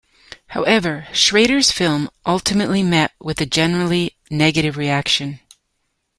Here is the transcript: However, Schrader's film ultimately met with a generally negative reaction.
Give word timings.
However, 0.47 1.07
Schrader's 1.13 1.71
film 1.71 2.09
ultimately 2.25 2.81
met 2.81 3.11
with 3.19 3.39
a 3.39 3.45
generally 3.45 4.17
negative 4.31 4.75
reaction. 4.75 5.41